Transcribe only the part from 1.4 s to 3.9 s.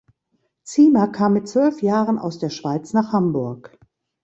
zwölf Jahren aus der Schweiz nach Hamburg.